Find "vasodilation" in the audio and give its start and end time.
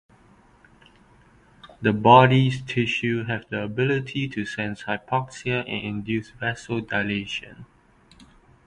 6.31-7.65